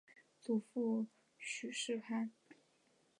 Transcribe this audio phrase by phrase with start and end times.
[0.39, 1.05] 祖父
[1.37, 2.31] 许士蕃。